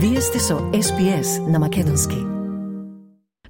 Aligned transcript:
Вие 0.00 0.20
сте 0.20 0.38
со 0.38 0.54
SPS 0.54 1.50
на 1.50 1.58
Македонски. 1.58 2.16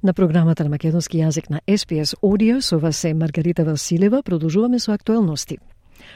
На 0.03 0.13
програмата 0.15 0.65
на 0.65 0.71
македонски 0.71 1.19
јазик 1.19 1.51
на 1.51 1.61
SPS 1.69 2.15
Audio 2.23 2.61
со 2.61 2.79
вас 2.79 3.05
е 3.05 3.15
Маргарита 3.15 3.65
Василева. 3.65 4.23
Продолжуваме 4.23 4.79
со 4.79 4.93
актуелности. 4.93 5.59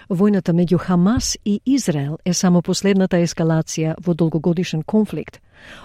Војната 0.08 0.56
меѓу 0.56 0.78
Хамас 0.78 1.36
и 1.44 1.60
Израел 1.66 2.16
е 2.24 2.32
само 2.32 2.62
последната 2.62 3.16
ескалација 3.16 3.94
во 4.00 4.14
долгогодишен 4.14 4.82
конфликт. 4.82 5.40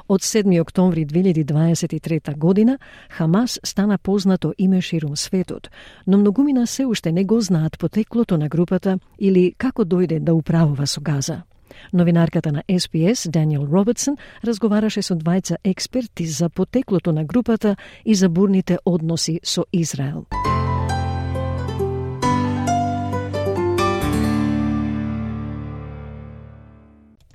Од 0.08 0.22
7 0.22 0.62
октомври 0.62 1.06
2023 1.06 2.38
година 2.38 2.78
Хамас 3.10 3.60
стана 3.64 3.98
познато 3.98 4.54
име 4.58 4.82
ширум 4.82 5.18
светот, 5.18 5.70
но 6.08 6.18
многумина 6.18 6.68
се 6.68 6.86
уште 6.86 7.12
не 7.12 7.26
го 7.26 7.42
знаат 7.42 7.80
потеклото 7.80 8.38
на 8.38 8.48
групата 8.48 9.00
или 9.20 9.54
како 9.58 9.84
дојде 9.84 10.20
да 10.20 10.34
управува 10.34 10.88
со 10.88 11.02
Газа. 11.02 11.42
Новинарката 11.94 12.52
на 12.52 12.64
SPS, 12.70 13.30
Даниел 13.30 13.68
Робертсон, 13.72 14.18
разговараше 14.46 15.02
со 15.02 15.16
двајца 15.16 15.58
експерти 15.64 16.26
за 16.26 16.50
потеклото 16.50 17.12
на 17.12 17.24
групата 17.24 17.76
и 18.06 18.16
за 18.16 18.30
бурните 18.30 18.78
односи 18.86 19.40
со 19.44 19.66
Израел. 19.74 20.26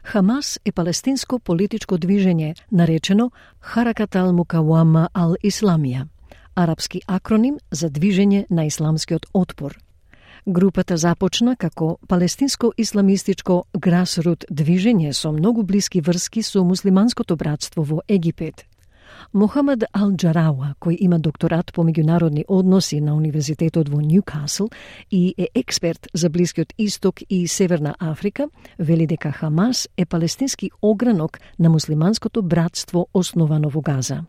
Хамас 0.03 0.61
е 0.65 0.73
палестинско 0.73 1.39
политичко 1.39 1.97
движење, 1.97 2.55
наречено 2.71 3.31
Харакат 3.61 4.17
ал 4.17 4.33
Мукавама 4.33 5.09
ал 5.15 5.37
Исламија, 5.45 6.05
арапски 6.55 7.01
акроним 7.07 7.57
за 7.71 7.89
движење 7.91 8.45
на 8.51 8.65
исламскиот 8.65 9.27
отпор– 9.33 9.79
Групата 10.47 10.97
започна 10.97 11.55
како 11.57 11.99
палестинско 12.09 12.73
исламистичко 12.77 13.61
грасрут 13.79 14.45
движење 14.51 15.13
со 15.15 15.31
многу 15.31 15.63
блиски 15.63 16.01
врски 16.01 16.43
со 16.43 16.65
муслиманското 16.67 17.37
братство 17.37 17.85
во 17.85 18.01
Египет. 18.09 18.65
Мохамед 19.33 19.85
Ал 19.95 20.11
Джарауа, 20.11 20.75
кој 20.83 20.97
има 20.99 21.21
докторат 21.21 21.71
по 21.73 21.85
меѓународни 21.87 22.43
односи 22.49 23.01
на 23.01 23.15
Универзитетот 23.15 23.89
во 23.89 24.01
Ньюкасл 24.01 24.67
и 25.11 25.35
е 25.39 25.47
експерт 25.55 26.09
за 26.13 26.29
Блискиот 26.29 26.75
Исток 26.77 27.23
и 27.29 27.47
Северна 27.47 27.95
Африка, 28.01 28.49
вели 28.79 29.07
дека 29.07 29.31
Хамас 29.31 29.89
е 29.97 30.07
палестински 30.07 30.71
огранок 30.83 31.39
на 31.59 31.71
муслиманското 31.71 32.43
братство 32.43 33.07
основано 33.15 33.69
во 33.69 33.81
Газа. 33.81 34.25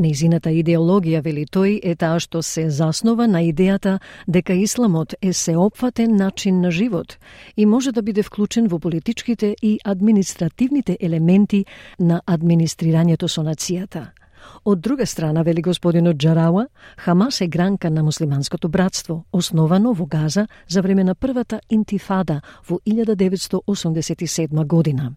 Нејзината 0.00 0.48
идеологија, 0.56 1.20
вели 1.20 1.44
тој, 1.44 1.74
е 1.84 1.94
таа 2.00 2.16
што 2.20 2.40
се 2.42 2.70
заснова 2.70 3.26
на 3.28 3.42
идејата 3.44 3.98
дека 4.26 4.54
исламот 4.56 5.14
е 5.20 5.32
сеопфатен 5.32 6.16
начин 6.16 6.60
на 6.60 6.70
живот 6.70 7.18
и 7.56 7.66
може 7.66 7.92
да 7.92 8.02
биде 8.02 8.22
вклучен 8.22 8.68
во 8.68 8.78
политичките 8.78 9.56
и 9.62 9.78
административните 9.84 10.96
елементи 11.00 11.64
на 11.98 12.22
администрирањето 12.26 13.28
со 13.28 13.42
нацијата. 13.42 14.06
Од 14.64 14.80
друга 14.80 15.06
страна, 15.06 15.42
вели 15.42 15.62
господинот 15.62 16.16
Джарауа, 16.16 16.66
Хамас 16.96 17.40
е 17.40 17.46
гранка 17.46 17.90
на 17.90 18.02
муслиманското 18.02 18.68
братство, 18.68 19.24
основано 19.32 19.92
во 19.92 20.06
Газа 20.06 20.46
за 20.68 20.82
време 20.82 21.04
на 21.04 21.14
првата 21.14 21.60
интифада 21.70 22.40
во 22.68 22.80
1987 22.86 24.66
година. 24.66 25.12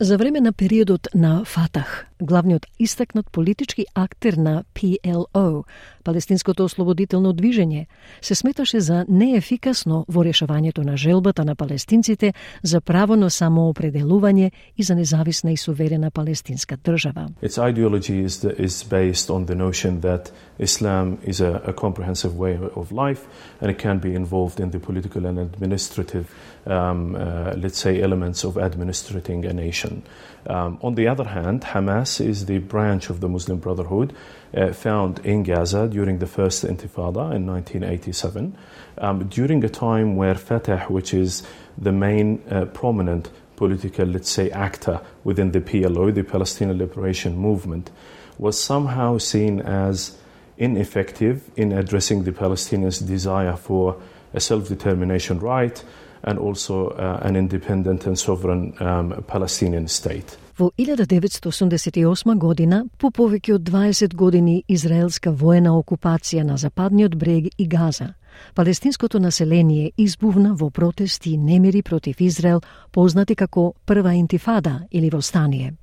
За 0.00 0.16
време 0.16 0.40
на 0.40 0.52
периодот 0.52 1.08
на 1.14 1.44
Фатах, 1.44 2.06
главниот 2.20 2.66
истакнат 2.78 3.30
политички 3.30 3.86
актер 3.94 4.32
на 4.32 4.64
PLO, 4.74 5.64
Палестинското 6.04 6.64
ослободително 6.64 7.32
движење, 7.34 7.86
се 8.22 8.34
сметаше 8.34 8.80
за 8.80 9.04
неефикасно 9.08 10.04
во 10.08 10.22
решавањето 10.24 10.84
на 10.84 10.96
желбата 10.96 11.44
на 11.44 11.56
палестинците 11.56 12.32
за 12.62 12.80
право 12.80 13.16
на 13.16 13.30
самоопределување 13.30 14.50
и 14.76 14.82
за 14.82 14.94
независна 14.94 15.52
и 15.52 15.56
суверена 15.56 16.10
палестинска 16.10 16.76
држава. 16.76 17.28
Its 17.42 17.58
ideology 17.58 18.24
is, 18.24 18.40
the, 18.42 18.54
is 18.58 18.84
based 18.84 19.30
on 19.30 19.46
the 19.46 19.54
notion 19.54 20.00
that 20.00 20.30
Islam 20.58 21.18
is 21.24 21.40
a, 21.40 21.60
a 21.66 21.72
comprehensive 21.72 22.36
way 22.36 22.58
of 22.76 22.92
life 22.92 23.26
and 23.60 23.70
it 23.70 23.78
can 23.78 23.98
be 23.98 24.14
involved 24.14 24.60
in 24.60 24.70
the 24.70 24.78
political 24.78 25.26
and 25.26 25.38
administrative 25.38 26.26
um, 26.66 27.14
uh, 27.14 27.54
let's 27.56 27.78
say, 27.78 28.02
elements 28.02 28.44
of 28.44 28.56
administrating 28.56 29.44
a 29.44 29.52
nation. 29.52 30.02
Um, 30.46 30.78
on 30.82 30.94
the 30.94 31.08
other 31.08 31.24
hand, 31.24 31.62
Hamas 31.62 32.05
is 32.20 32.46
the 32.46 32.58
branch 32.58 33.10
of 33.10 33.20
the 33.20 33.28
Muslim 33.28 33.58
Brotherhood 33.58 34.14
uh, 34.56 34.72
found 34.72 35.18
in 35.20 35.42
Gaza 35.42 35.88
during 35.88 36.18
the 36.18 36.26
first 36.26 36.64
Intifada 36.64 37.34
in 37.34 37.46
1987, 37.46 38.56
um, 38.98 39.28
during 39.28 39.64
a 39.64 39.68
time 39.68 40.16
where 40.16 40.34
Fatah, 40.34 40.86
which 40.88 41.12
is 41.12 41.42
the 41.76 41.92
main 41.92 42.42
uh, 42.50 42.64
prominent 42.66 43.30
political, 43.56 44.06
let's 44.06 44.30
say, 44.30 44.50
actor 44.50 45.00
within 45.24 45.52
the 45.52 45.60
PLO, 45.60 46.14
the 46.14 46.22
Palestinian 46.22 46.78
Liberation 46.78 47.36
Movement, 47.36 47.90
was 48.38 48.60
somehow 48.60 49.18
seen 49.18 49.60
as 49.60 50.16
ineffective 50.58 51.50
in 51.56 51.72
addressing 51.72 52.24
the 52.24 52.32
Palestinians' 52.32 53.06
desire 53.06 53.56
for 53.56 54.00
a 54.32 54.40
self 54.40 54.68
determination 54.68 55.38
right 55.40 55.82
and 56.22 56.38
also 56.38 56.88
uh, 56.88 57.20
an 57.22 57.36
independent 57.36 58.06
and 58.06 58.18
sovereign 58.18 58.74
um, 58.80 59.24
Palestinian 59.26 59.88
state. 59.88 60.36
Во 60.58 60.70
1988 60.78 62.38
година, 62.38 62.86
по 62.96 63.10
повеќе 63.12 63.58
од 63.58 63.64
20 63.68 64.14
години 64.16 64.62
израелска 64.68 65.30
воена 65.30 65.74
окупација 65.76 66.46
на 66.48 66.56
Западниот 66.56 67.16
брег 67.16 67.50
и 67.58 67.66
Газа, 67.68 68.14
палестинското 68.54 69.20
население 69.20 69.92
избувна 69.96 70.54
во 70.54 70.70
протести 70.70 71.30
и 71.30 71.36
немири 71.36 71.82
против 71.82 72.20
Израел, 72.20 72.60
познати 72.92 73.34
како 73.34 73.74
Прва 73.86 74.14
интифада 74.14 74.86
или 74.90 75.10
Востание. 75.10 75.74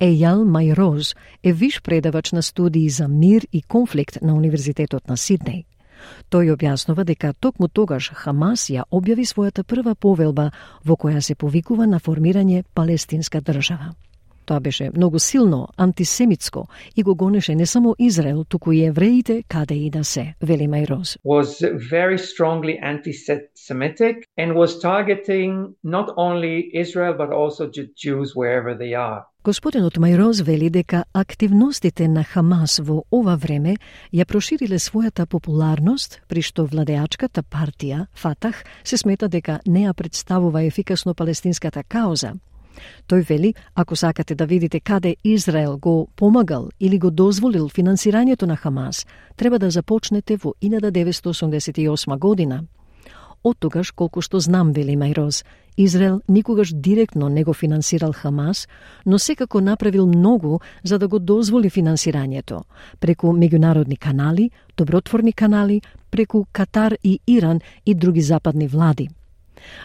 Ејал 0.00 0.44
Майроз 0.44 1.14
е 1.42 1.52
виш 1.52 1.82
предавач 1.82 2.32
на 2.32 2.42
студии 2.42 2.88
за 2.88 3.08
мир 3.08 3.46
и 3.52 3.62
конфликт 3.62 4.22
на 4.22 4.34
Универзитетот 4.34 5.08
на 5.08 5.16
Сиднеј. 5.16 5.64
Тој 6.30 6.54
објаснува 6.56 7.04
дека 7.04 7.32
токму 7.32 7.68
тогаш 7.68 8.10
Хамас 8.14 8.70
ја 8.70 8.84
објави 8.90 9.24
својата 9.26 9.62
прва 9.62 9.94
повелба 9.94 10.50
во 10.84 10.96
која 10.96 11.20
се 11.20 11.34
повикува 11.34 11.86
на 11.86 11.98
формирање 11.98 12.62
палестинска 12.74 13.40
држава. 13.40 13.94
Тоа 14.50 14.60
беше 14.60 14.90
многу 14.96 15.18
силно 15.18 15.68
антисемитско 15.76 16.68
и 16.96 17.02
го 17.02 17.14
гонеше 17.14 17.54
не 17.54 17.66
само 17.66 17.94
Израел, 17.98 18.44
туку 18.44 18.72
и 18.72 18.84
евреите 18.84 19.42
каде 19.48 19.74
и 19.74 19.90
да 19.90 20.04
се, 20.04 20.34
вели 20.42 20.66
Майроз. 20.66 21.18
Was 21.24 21.62
very 21.92 22.18
strongly 22.18 22.74
anti-Semitic 22.82 24.16
and 24.38 24.54
was 24.54 24.80
targeting 24.82 25.74
not 25.84 26.08
only 26.16 26.70
Israel 26.74 27.14
but 27.14 27.30
also 27.32 27.70
Jews 28.02 28.34
wherever 28.34 28.74
they 28.74 28.94
are. 28.94 29.29
Господинот 29.40 29.96
Мајроз 29.96 30.42
вели 30.44 30.68
дека 30.68 31.04
активностите 31.16 32.08
на 32.08 32.24
Хамас 32.24 32.74
во 32.84 32.98
ова 33.10 33.38
време 33.40 33.78
ја 34.12 34.26
прошириле 34.28 34.76
својата 34.76 35.24
популарност, 35.24 36.18
при 36.28 36.42
што 36.44 36.66
владеачката 36.68 37.40
партија, 37.42 38.06
Фатах, 38.12 38.60
се 38.84 38.98
смета 39.00 39.28
дека 39.28 39.60
не 39.66 39.86
ја 39.86 39.94
представува 39.96 40.60
ефикасно 40.62 41.14
палестинската 41.14 41.82
кауза, 41.82 42.34
Тој 43.08 43.24
вели, 43.28 43.54
ако 43.74 43.96
сакате 43.96 44.34
да 44.34 44.46
видите 44.46 44.80
каде 44.80 45.16
Израел 45.24 45.78
го 45.78 46.08
помагал 46.16 46.68
или 46.80 46.98
го 46.98 47.10
дозволил 47.10 47.68
финансирањето 47.68 48.46
на 48.46 48.56
Хамас, 48.56 49.06
треба 49.36 49.58
да 49.58 49.70
започнете 49.70 50.36
во 50.36 50.54
1988 50.62 52.18
година. 52.18 52.64
Од 53.42 53.56
тогаш, 53.58 53.90
колку 53.96 54.20
што 54.20 54.40
знам, 54.40 54.72
вели 54.76 54.96
Мајроз, 55.00 55.44
Израел 55.76 56.20
никогаш 56.28 56.72
директно 56.72 57.28
не 57.28 57.44
го 57.44 57.52
финансирал 57.52 58.12
Хамас, 58.12 58.68
но 59.06 59.18
секако 59.18 59.60
направил 59.60 60.06
многу 60.06 60.60
за 60.84 60.98
да 60.98 61.08
го 61.08 61.18
дозволи 61.18 61.70
финансирањето, 61.70 62.64
преку 63.00 63.32
меѓународни 63.32 63.98
канали, 63.98 64.50
добротворни 64.76 65.32
канали, 65.32 65.80
преку 66.10 66.44
Катар 66.52 66.96
и 67.04 67.20
Иран 67.26 67.60
и 67.86 67.94
други 67.94 68.20
западни 68.20 68.68
влади. 68.68 69.08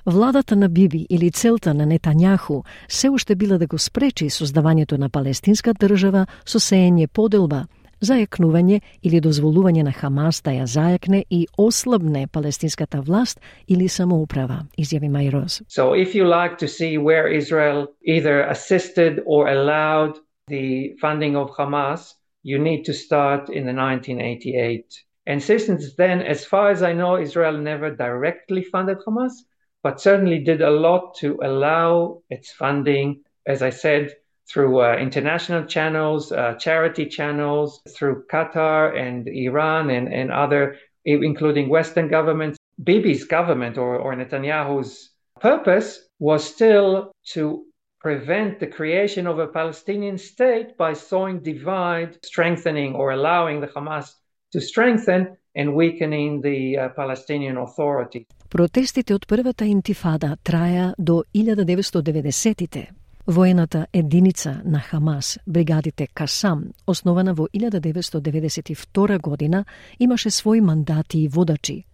Владата 0.06 0.56
на 0.56 0.70
Биби 0.70 1.08
или 1.10 1.32
целта 1.32 1.74
на 1.74 1.86
Нетањаху 1.86 2.64
се 2.88 3.10
уште 3.10 3.36
била 3.36 3.58
да 3.58 3.68
го 3.68 3.78
спречи 3.78 4.30
создавањето 4.30 4.98
на 4.98 5.10
палестинска 5.10 5.74
држава 5.74 6.28
со 6.46 6.60
сеење 6.60 7.08
поделба, 7.08 7.68
зајакнување 8.06 8.80
или 9.04 9.22
дозволување 9.22 9.84
на 9.84 9.92
Хамас 9.92 10.42
да 10.46 10.52
ја 10.56 10.68
зајакне 10.70 11.24
и 11.30 11.46
ослабне 11.58 12.28
палестинската 12.28 13.02
власт 13.02 13.42
или 13.68 13.88
самоуправа, 13.90 14.66
изјави 14.78 15.10
Майроз. 15.10 15.62
So 15.68 15.94
if 15.94 16.16
you 16.16 16.26
like 16.26 16.58
to 16.60 16.68
see 16.68 16.98
where 16.98 17.28
Israel 17.28 17.88
either 18.04 18.42
assisted 18.50 19.22
or 19.26 19.48
allowed 19.48 20.20
the 20.48 20.96
funding 21.02 21.36
of 21.36 21.50
Hamas, 21.58 22.14
you 22.44 22.60
need 22.60 22.84
to 22.86 22.94
start 22.94 23.50
in 23.50 23.66
the 23.66 23.74
1988. 23.74 24.86
And 25.28 25.42
since 25.42 25.96
then, 25.96 26.22
as 26.22 26.46
far 26.46 26.70
as 26.70 26.84
I 26.84 26.94
know, 26.94 27.18
Israel 27.18 27.58
never 27.58 27.90
directly 27.90 28.64
funded 28.64 29.00
Hamas, 29.08 29.34
but 29.82 30.00
certainly 30.00 30.40
did 30.40 30.62
a 30.62 30.70
lot 30.70 31.16
to 31.22 31.40
allow 31.44 32.22
its 32.30 32.52
funding, 32.52 33.24
as 33.48 33.62
I 33.64 33.72
said, 33.72 34.14
through 34.49 34.81
uh, 34.81 34.97
international 34.97 35.65
channels, 35.65 36.33
uh, 36.33 36.55
charity 36.55 37.07
channels, 37.07 37.81
through 37.97 38.25
Qatar 38.33 38.97
and 38.97 39.29
Iran 39.29 39.91
and, 39.91 40.13
and 40.13 40.33
other, 40.33 40.77
including 41.05 41.69
Western 41.69 42.09
governments. 42.09 42.59
Bibi's 42.83 43.25
government 43.25 43.79
or, 43.79 43.97
or 43.97 44.15
Netanyahu's 44.15 45.11
purpose 45.41 46.01
was 46.19 46.43
still 46.43 47.13
to 47.33 47.65
prevent 48.01 48.59
the 48.59 48.67
creation 48.67 49.27
of 49.27 49.39
a 49.39 49.47
Palestinian 49.47 50.19
state 50.19 50.77
by 50.77 50.95
sowing 50.95 51.41
divide, 51.43 52.19
strengthening 52.25 52.95
or 52.95 53.13
allowing 53.13 53.61
the 53.61 53.67
Hamas 53.67 54.07
to 54.53 54.61
strengthen 54.61 55.37
and 55.55 55.75
weakening 55.75 56.41
the 56.41 56.79
uh, 56.79 56.89
Palestinian 56.97 57.57
Authority. 57.57 58.27
Протестите 58.49 59.15
од 59.15 59.27
првата 59.27 59.65
интифада 59.65 60.37
траја 60.43 60.95
до 60.99 61.23
1990-тите. 61.35 62.89
Воената 63.28 63.88
единица 63.94 64.62
на 64.66 64.80
Хамас, 64.80 65.40
бригадите 65.48 66.08
Касам, 66.08 66.64
основана 66.88 67.34
во 67.34 67.48
1992 67.48 69.20
година, 69.22 69.66
имаше 70.00 70.30
своји 70.30 70.62
мандати 70.62 71.20
и 71.20 71.28
водачи. 71.28 71.86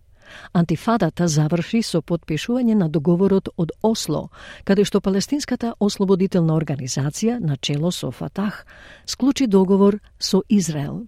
Антифадата 0.53 1.27
заврши 1.27 1.81
со 1.83 2.01
подпишување 2.01 2.75
на 2.75 2.89
договорот 2.89 3.47
од 3.57 3.71
Осло, 3.81 4.29
каде 4.63 4.83
што 4.83 4.99
Палестинската 4.99 5.73
ослободителна 5.79 6.53
организација, 6.53 7.39
начело 7.39 7.91
со 7.91 8.11
Фатах, 8.11 8.65
склучи 9.05 9.47
договор 9.47 9.99
со 10.19 10.43
Израел. 10.49 11.07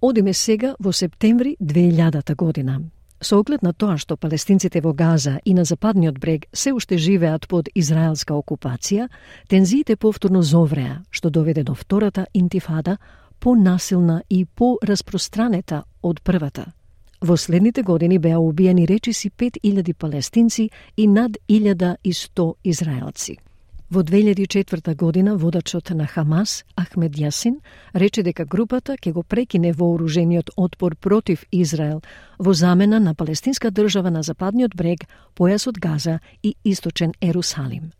Одиме 0.00 0.34
сега 0.34 0.74
во 0.80 0.92
септември 0.92 1.56
2000 1.60 2.34
година. 2.34 2.80
Со 3.22 3.38
оглед 3.38 3.62
на 3.62 3.70
тоа 3.72 3.94
што 4.02 4.16
палестинците 4.18 4.80
во 4.82 4.90
Газа 4.98 5.38
и 5.44 5.54
на 5.54 5.62
западниот 5.64 6.18
брег 6.18 6.46
се 6.52 6.72
уште 6.74 6.98
живеат 6.98 7.46
под 7.46 7.68
израелска 7.74 8.34
окупација, 8.34 9.06
тензиите 9.46 9.94
повторно 9.96 10.42
зовреа, 10.42 11.04
што 11.10 11.30
доведе 11.30 11.62
до 11.62 11.74
втората 11.74 12.26
интифада, 12.34 12.96
понасилна 13.38 14.22
и 14.28 14.44
пораспространета 14.44 15.84
од 16.02 16.22
првата. 16.22 16.72
Во 17.22 17.36
следните 17.36 17.82
години 17.82 18.18
беа 18.18 18.40
убиени 18.42 18.88
речиси 18.88 19.30
5000 19.30 19.94
палестинци 19.94 20.70
и 20.96 21.06
над 21.06 21.38
1100 21.48 22.54
израелци. 22.64 23.38
Во 23.92 24.00
2004 24.02 24.94
година 24.94 25.36
водачот 25.36 25.90
на 25.90 26.06
Хамас, 26.06 26.64
Ахмед 26.76 27.12
Јасин, 27.12 27.58
рече 27.92 28.22
дека 28.24 28.46
групата 28.48 28.96
ќе 28.96 29.12
го 29.12 29.22
прекине 29.22 29.74
вооружениот 29.76 30.48
отпор 30.56 30.96
против 30.96 31.44
Израел 31.52 32.00
во 32.38 32.54
замена 32.54 33.00
на 33.00 33.14
палестинска 33.14 33.70
држава 33.70 34.08
на 34.10 34.22
западниот 34.22 34.72
брег, 34.74 35.04
појасот 35.36 35.76
Газа 35.76 36.20
и 36.42 36.54
источен 36.64 37.12
Ерусалим. 37.20 37.92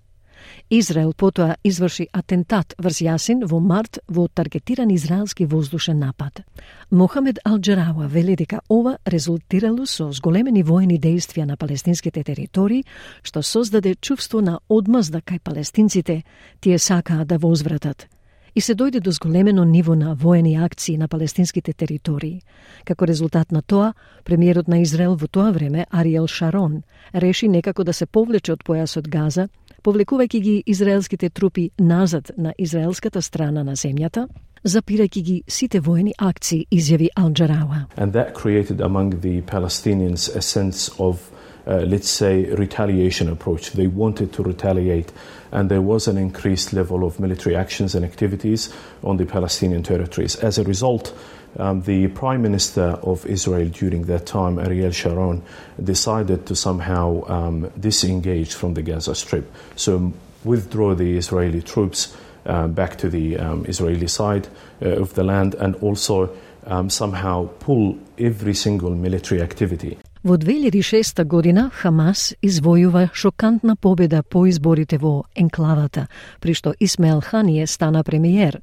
Израел 0.71 1.13
потоа 1.13 1.57
изврши 1.65 2.07
атентат 2.13 2.75
врз 2.79 3.03
Јасин 3.03 3.45
во 3.45 3.61
март 3.61 3.99
во 4.09 4.29
таргетиран 4.29 4.91
израелски 4.91 5.47
воздушен 5.47 5.99
напад. 5.99 6.43
Мохамед 6.91 7.39
Алджарауа 7.45 8.09
вели 8.09 8.37
дека 8.37 8.61
ова 8.69 8.99
резултирало 9.07 9.87
со 9.87 10.13
зголемени 10.13 10.63
воени 10.63 10.99
действија 10.99 11.45
на 11.45 11.57
палестинските 11.57 12.25
територии, 12.25 12.85
што 13.23 13.43
создаде 13.43 13.95
чувство 13.95 14.41
на 14.41 14.61
одмазда 14.69 15.21
кај 15.21 15.41
палестинците, 15.41 16.25
тие 16.61 16.79
сакаа 16.79 17.25
да 17.25 17.39
возвратат 17.39 18.09
и 18.55 18.61
се 18.61 18.75
дојде 18.75 19.01
до 19.01 19.11
зголемено 19.11 19.65
ниво 19.65 19.95
на 19.95 20.15
воени 20.15 20.57
акции 20.57 20.97
на 20.99 21.09
палестинските 21.09 21.73
територии. 21.73 22.43
Како 22.85 23.07
резултат 23.07 23.53
на 23.53 23.63
тоа, 23.63 23.93
премиерот 24.25 24.69
на 24.69 24.83
Израел 24.83 25.17
во 25.17 25.29
тоа 25.29 25.53
време, 25.53 25.87
Ариел 25.91 26.27
Шарон, 26.27 26.83
реши 27.15 27.49
некако 27.49 27.85
да 27.85 27.93
се 27.93 28.07
повлече 28.07 28.53
од 28.53 28.65
појасот 28.65 29.09
Газа 29.09 29.49
повлекувајќи 29.83 30.41
ги 30.41 30.63
израелските 30.67 31.31
трупи 31.31 31.71
назад 31.79 32.31
на 32.37 32.55
израелската 32.59 33.23
страна 33.23 33.63
на 33.63 33.77
земјата, 33.77 34.29
запирајќи 34.65 35.23
ги 35.23 35.43
сите 35.49 35.81
воени 35.81 36.15
акции, 36.19 36.67
изјави 36.71 37.09
Алджарауа. 37.17 37.87
And 37.97 38.13
that 38.13 38.35
created 38.35 38.81
among 38.81 39.21
the 39.21 39.43
Palestinians 39.43 40.29
a 40.37 40.43
sense 40.43 40.91
of 40.99 41.33
uh, 41.67 41.85
let's 41.87 42.09
say, 42.09 42.45
retaliation 42.55 43.29
approach. 43.29 43.73
They 43.73 43.87
wanted 43.87 44.33
to 44.33 44.43
retaliate, 44.43 45.13
and 45.53 45.71
there 45.71 45.83
was 45.83 46.09
an 46.09 46.19
increased 46.19 46.73
level 46.73 47.05
of 47.05 47.21
military 47.21 47.57
actions 47.57 47.95
and 47.95 48.05
activities 48.05 48.73
on 49.05 49.17
the 49.17 49.27
Palestinian 49.27 49.83
territories. 49.83 50.37
As 50.37 50.59
a 50.59 50.65
result, 50.65 51.15
um, 51.58 51.82
the 51.82 52.08
Prime 52.08 52.42
Minister 52.42 53.00
of 53.02 53.26
Israel 53.26 53.70
during 53.70 54.04
that 54.04 54.26
time, 54.26 54.60
Ariel 54.60 54.92
Sharon, 54.92 55.42
decided 55.84 56.46
to 56.48 56.56
somehow 56.56 57.24
um, 57.28 57.72
disengage 57.80 58.54
from 58.54 58.74
the 58.74 58.82
Gaza 58.82 59.16
Strip. 59.16 59.52
So, 59.76 60.14
withdraw 60.44 60.96
the 60.96 61.18
Israeli 61.18 61.62
troops 61.62 62.16
uh, 62.46 62.68
back 62.68 62.98
to 62.98 63.10
the 63.10 63.38
um, 63.38 63.66
Israeli 63.68 64.08
side 64.08 64.48
uh, 64.82 65.02
of 65.02 65.14
the 65.16 65.24
land 65.24 65.56
and 65.56 65.76
also 65.76 66.30
um, 66.66 66.90
somehow 66.90 67.48
pull 67.60 67.98
every 68.18 68.54
single 68.54 68.92
military 68.92 69.42
activity. 69.42 69.98
Во 70.24 70.36
2006 70.38 71.24
година 71.24 71.72
Хамас 71.74 72.34
извојува 72.42 73.10
шокантна 73.14 73.76
победа 73.76 74.24
по 74.24 74.46
изборите 74.48 74.98
во 74.98 75.24
енклавата, 75.36 76.08
при 76.42 76.54
што 76.54 76.74
Исмаел 76.80 77.22
Ханije 77.22 77.68
стана 77.68 78.04
премиер 78.04 78.62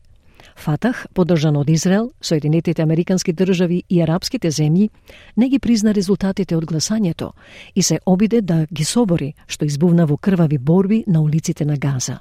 Фатах, 0.59 1.07
поддржан 1.13 1.56
од 1.57 1.69
Израел, 1.69 2.11
Соединетите 2.21 2.81
Американски 2.81 3.33
држави 3.33 3.83
и 3.89 4.01
арапските 4.03 4.51
земји, 4.51 4.89
не 5.38 5.50
ги 5.50 5.59
призна 5.59 5.94
резултатите 5.95 6.57
од 6.57 6.65
гласањето 6.65 7.31
и 7.75 7.81
се 7.81 8.00
обиде 8.06 8.41
да 8.41 8.65
ги 8.71 8.83
собори, 8.83 9.33
што 9.47 9.65
избувна 9.65 10.06
во 10.06 10.17
крвави 10.17 10.57
борби 10.57 11.03
на 11.07 11.21
улиците 11.21 11.65
на 11.65 11.77
Газа. 11.77 12.19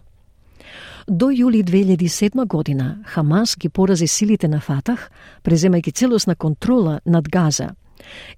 До 1.08 1.32
јули 1.32 1.64
2007 1.64 2.46
година 2.46 3.02
Хамас 3.06 3.56
ги 3.58 3.68
порази 3.68 4.06
силите 4.06 4.48
на 4.48 4.60
Фатах, 4.60 5.10
преземајќи 5.42 5.92
целосна 5.92 6.36
контрола 6.36 7.00
над 7.04 7.28
Газа– 7.28 7.74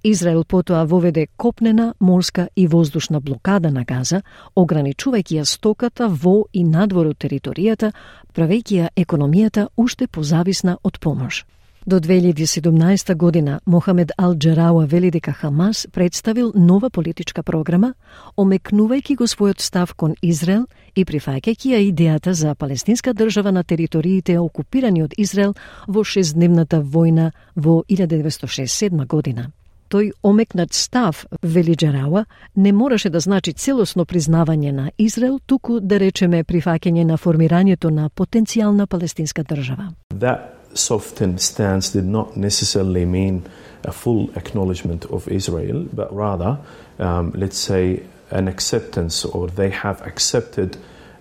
Израел 0.05 0.45
потоа 0.45 0.85
воведе 0.85 1.27
копнена, 1.37 1.95
морска 2.01 2.49
и 2.57 2.67
воздушна 2.67 3.21
блокада 3.21 3.71
на 3.71 3.85
Газа, 3.85 4.23
ограничувајќи 4.57 5.41
ја 5.41 5.45
стоката 5.45 6.09
во 6.09 6.45
и 6.53 6.65
надвор 6.65 7.13
од 7.13 7.19
територијата, 7.19 7.93
правејќи 8.35 8.75
ја 8.81 8.89
економијата 8.97 9.69
уште 9.77 10.07
позависна 10.07 10.79
од 10.83 10.99
помош. 11.01 11.45
До 11.87 12.01
2017 12.01 13.15
година 13.15 13.61
Мохамед 13.67 14.13
Ал 14.17 14.35
Джарауа 14.35 14.87
вели 14.87 15.11
дека 15.11 15.33
Хамас 15.33 15.89
представил 15.93 16.53
нова 16.55 16.91
политичка 16.91 17.43
програма, 17.43 17.95
омекнувајќи 18.37 19.17
го 19.17 19.25
својот 19.25 19.61
став 19.61 19.95
кон 19.95 20.15
Израел 20.23 20.67
и 20.95 21.05
прифаќајќи 21.05 21.73
ја 21.73 21.81
идејата 21.89 22.33
за 22.33 22.55
палестинска 22.55 23.15
држава 23.15 23.53
на 23.53 23.65
териториите 23.65 24.39
окупирани 24.39 25.03
од 25.03 25.15
Израел 25.17 25.55
во 25.89 26.05
шестдневната 26.05 26.83
војна 26.83 27.31
во 27.57 27.83
1967 27.89 29.07
година. 29.07 29.51
Тој 29.89 30.13
омекнат 30.23 30.75
став, 30.75 31.27
вели 31.43 31.75
Джарауа, 31.77 32.25
не 32.57 32.73
мораше 32.73 33.11
да 33.11 33.21
значи 33.21 33.53
целосно 33.53 34.05
признавање 34.05 34.73
на 34.73 34.91
Израел, 34.99 35.41
туку 35.47 35.81
да 35.81 35.99
речеме 35.99 36.45
прифаќање 36.45 37.05
на 37.05 37.17
формирањето 37.17 37.91
на 37.91 38.11
потенцијална 38.11 38.87
палестинска 38.87 39.43
држава. 39.43 39.95
That 40.15 40.60
softened 40.75 41.41
stance 41.41 41.91
did 41.91 42.05
not 42.07 42.37
necessarily 42.37 43.05
mean 43.05 43.43
a 43.85 43.93
full 43.93 44.31
acknowledgement 44.37 45.05
of 45.07 45.29
Israel, 45.29 45.87
but 45.93 46.15
rather, 46.15 46.59
um, 46.99 47.33
let's 47.35 47.59
say, 47.59 48.03
an 48.31 48.49
acceptance, 48.49 49.25
or 49.25 49.49
they 49.49 49.71
have 49.71 50.01
accepted 50.03 50.77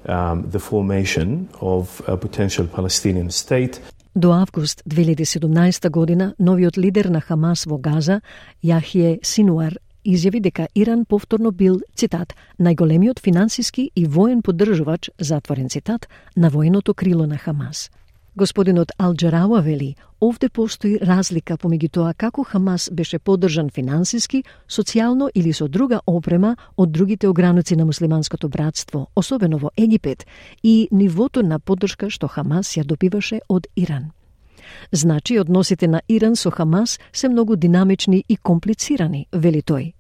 um, 0.06 0.50
the 0.50 0.60
formation 0.60 1.50
of 1.62 2.02
a 2.08 2.18
potential 2.18 2.68
Palestinian 2.68 3.30
state. 3.32 3.82
До 4.16 4.32
август 4.32 4.84
2017 4.88 5.90
година, 5.90 6.34
новиот 6.40 6.78
лидер 6.78 7.06
на 7.06 7.22
Хамас 7.22 7.66
во 7.66 7.78
Газа, 7.78 8.22
Јахие 8.64 9.20
Синуар, 9.24 9.78
изјави 10.06 10.42
дека 10.42 10.68
Иран 10.76 11.06
повторно 11.06 11.52
бил, 11.52 11.82
цитат, 11.96 12.34
најголемиот 12.60 13.20
финансиски 13.20 13.92
и 13.96 14.06
воен 14.06 14.42
поддржувач, 14.42 15.10
затворен 15.20 15.70
цитат, 15.70 16.08
на 16.36 16.50
военото 16.50 16.94
крило 16.94 17.28
на 17.28 17.38
Хамас. 17.38 17.90
Господинот 18.40 18.92
Алджарауа 18.98 19.60
вели, 19.62 19.96
овде 20.22 20.48
постои 20.48 20.94
разлика 21.04 21.58
помеѓу 21.60 21.90
тоа 21.92 22.14
како 22.16 22.46
Хамас 22.48 22.86
беше 22.88 23.18
поддржан 23.20 23.68
финансиски, 23.68 24.46
социјално 24.64 25.28
или 25.36 25.52
со 25.52 25.68
друга 25.68 26.00
опрема 26.08 26.54
од 26.78 26.94
другите 26.96 27.28
ограници 27.28 27.76
на 27.76 27.86
муслиманското 27.86 28.48
братство, 28.48 29.10
особено 29.16 29.60
во 29.60 29.74
Египет, 29.76 30.26
и 30.64 30.88
нивото 30.92 31.44
на 31.44 31.60
поддршка 31.60 32.10
што 32.10 32.32
Хамас 32.32 32.78
ја 32.78 32.88
добиваше 32.88 33.42
од 33.50 33.68
Иран. 33.76 34.14
Значи, 34.92 35.40
односите 35.40 35.88
на 35.88 36.02
Иран 36.08 36.36
со 36.36 36.50
Хамас 36.50 37.00
се 37.12 37.30
многу 37.30 37.56
динамични 37.56 38.24
и 38.30 38.38
комплицирани, 38.38 39.28
вели 39.34 39.62
тој. 39.62 39.99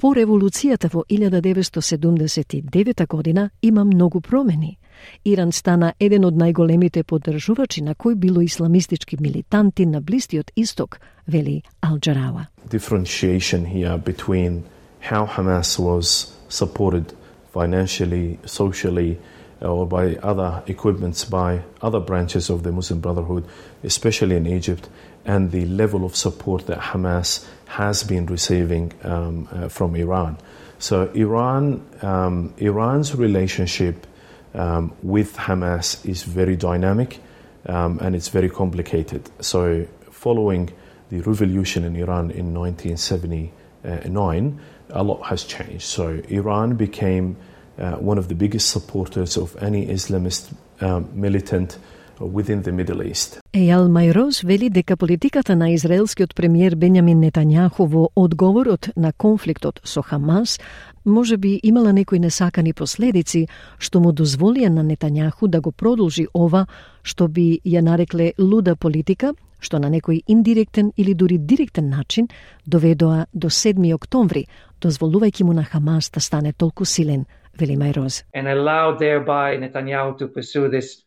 По 0.00 0.14
револуцијата 0.16 0.88
во 0.88 1.04
1979 1.08 3.06
година 3.06 3.50
има 3.62 3.84
многу 3.84 4.20
промени– 4.20 4.78
Иран 5.24 5.52
стана 5.52 5.92
еден 6.00 6.24
од 6.24 6.36
најголемите 6.40 7.02
поддржувачи 7.02 7.82
на 7.84 7.94
кој 7.94 8.16
било 8.20 8.42
исламистички 8.44 9.18
милитанти 9.20 9.86
на 9.86 10.00
Блистиот 10.00 10.52
Исток, 10.56 11.00
вели 11.26 11.62
Алджарауа. 11.80 12.46
Differentiation 12.70 13.64
here 13.64 13.98
between 13.98 14.62
how 15.00 15.26
Hamas 15.26 15.78
was 15.78 16.32
supported 16.48 17.14
financially, 17.54 18.38
socially, 18.44 19.18
or 19.60 19.86
by 19.86 20.16
other 20.16 20.62
equipments 20.66 21.24
by 21.24 21.62
other 21.82 22.00
branches 22.00 22.50
of 22.50 22.62
the 22.62 22.72
Muslim 22.72 23.00
Brotherhood, 23.00 23.46
especially 23.84 24.36
in 24.36 24.46
Egypt, 24.46 24.88
and 25.24 25.50
the 25.50 25.66
level 25.66 26.04
of 26.04 26.16
support 26.16 26.66
that 26.66 26.78
Hamas 26.78 27.46
has 27.66 28.02
been 28.02 28.26
receiving 28.26 28.92
um, 29.02 29.48
uh, 29.52 29.68
from 29.68 29.94
Iran. 29.96 30.38
So 30.78 31.10
Iran, 31.14 31.86
um, 32.02 32.54
Iran's 32.56 33.14
relationship 33.14 34.06
um, 34.54 34.92
with 35.02 35.36
Hamas 35.36 36.04
is 36.08 36.22
very 36.22 36.56
dynamic 36.56 37.20
um, 37.66 37.98
and 38.00 38.16
it's 38.16 38.28
very 38.28 38.48
complicated. 38.48 39.28
So, 39.40 39.86
following 40.10 40.70
the 41.10 41.20
revolution 41.20 41.84
in 41.84 41.94
Iran 41.96 42.30
in 42.30 42.54
1979, 42.54 44.60
a 44.90 45.02
lot 45.02 45.26
has 45.26 45.44
changed. 45.44 45.82
So, 45.82 46.22
Iran 46.28 46.76
became 46.76 47.36
uh, 47.78 47.96
one 48.00 48.18
of 48.18 48.28
the 48.28 48.34
biggest 48.34 48.70
supporters 48.70 49.36
of 49.36 49.56
any 49.62 49.86
Islamist 49.86 50.52
um, 50.80 51.08
militant 51.12 51.78
within 52.20 52.62
the 52.62 52.72
Middle 52.72 53.02
East. 53.02 53.40
Ејал 53.52 53.88
Майроз 53.88 54.42
вели 54.42 54.70
дека 54.70 54.96
политиката 54.96 55.56
на 55.56 55.70
израелскиот 55.70 56.34
премиер 56.34 56.76
Бенјамин 56.76 57.18
Нетањаху 57.18 57.86
во 57.88 58.08
одговорот 58.14 58.90
на 58.96 59.12
конфликтот 59.12 59.80
со 59.84 60.02
Хамас 60.02 60.60
може 61.04 61.36
би 61.36 61.60
имала 61.62 61.92
некои 61.92 62.18
несакани 62.18 62.72
последици 62.72 63.48
што 63.78 64.00
му 64.00 64.12
дозволија 64.12 64.68
на 64.68 64.84
Нетањаху 64.84 65.48
да 65.48 65.60
го 65.60 65.72
продолжи 65.72 66.26
ова 66.34 66.66
што 67.02 67.28
би 67.28 67.60
ја 67.64 67.80
нарекле 67.80 68.32
луда 68.38 68.76
политика, 68.76 69.34
што 69.60 69.78
на 69.78 69.90
некој 69.90 70.22
индиректен 70.28 70.92
или 70.96 71.14
дури 71.14 71.38
директен 71.38 71.88
начин 71.88 72.28
доведоа 72.66 73.26
до 73.34 73.50
7 73.50 73.94
октомври, 73.94 74.46
дозволувајќи 74.80 75.42
му 75.42 75.52
на 75.52 75.64
Хамас 75.64 76.10
да 76.10 76.20
стане 76.20 76.52
толку 76.52 76.84
силен, 76.84 77.26
вели 77.59 77.75
Мајроз. 77.75 78.23
And 78.33 78.47
allowed 78.47 78.99
thereby 78.99 79.57
Netanyahu 79.57 80.17
to 80.17 80.27
pursue 80.27 80.69
this 80.69 81.03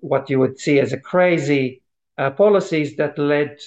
what 0.00 0.30
you 0.30 0.38
would 0.38 0.58
see 0.58 0.80
as 0.80 0.92
a 0.92 0.98
crazy 0.98 1.82
uh, 2.18 2.30
policies 2.30 2.96
that 2.96 3.18
led 3.18 3.58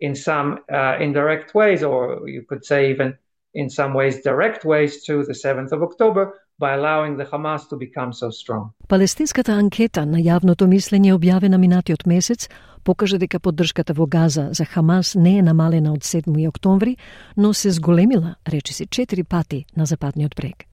in 0.00 0.14
some 0.14 0.58
uh, 0.72 0.96
indirect 1.00 1.54
ways, 1.54 1.82
or 1.82 2.28
you 2.28 2.42
could 2.48 2.64
say 2.64 2.90
even 2.90 3.16
in 3.54 3.70
some 3.70 3.94
ways 3.94 4.20
direct 4.22 4.64
ways, 4.64 5.04
to 5.04 5.24
the 5.24 5.32
7th 5.32 5.72
of 5.72 5.82
October 5.82 6.34
by 6.58 6.74
allowing 6.74 7.16
the 7.16 7.24
Hamas 7.24 7.68
to 7.68 7.76
become 7.76 8.12
so 8.12 8.30
strong. 8.30 8.70
Палестинската 8.88 9.52
анкета 9.52 10.06
на 10.06 10.18
јавното 10.18 10.66
мислење 10.66 11.14
објавена 11.14 11.58
минатиот 11.58 12.06
месец 12.06 12.48
покажа 12.84 13.18
дека 13.18 13.40
поддршката 13.40 13.94
во 13.94 14.06
Газа 14.06 14.48
за 14.52 14.64
Хамас 14.64 15.14
не 15.14 15.38
е 15.38 15.42
намалена 15.42 15.92
од 15.92 16.02
7 16.02 16.48
октомври, 16.48 16.96
но 17.36 17.54
се 17.54 17.70
зголемила, 17.70 18.34
речиси, 18.48 18.86
четири 18.86 19.24
пати 19.24 19.64
на 19.76 19.86
западниот 19.86 20.34
брег. 20.36 20.64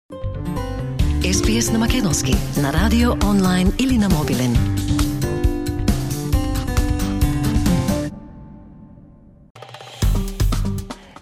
SPS 1.27 1.73
на 1.73 1.79
Македонски, 1.79 2.35
на 2.63 2.73
радио, 2.73 3.13
онлайн 3.25 3.73
или 3.79 3.99
на 3.99 4.09
мобилен. 4.09 4.57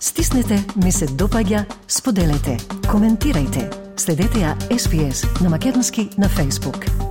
Стиснете, 0.00 0.64
ми 0.84 0.92
се 0.92 1.06
допаѓа, 1.06 1.64
споделете, 1.88 2.56
коментирајте. 2.86 3.72
Следете 3.96 4.44
ја 4.44 4.52
SPS 4.68 5.40
на 5.40 5.48
Македонски 5.48 6.10
на 6.18 6.28
Facebook. 6.28 7.03